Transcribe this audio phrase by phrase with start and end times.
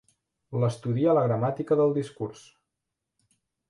[0.63, 2.45] L'estudia la gramàtica del discurs.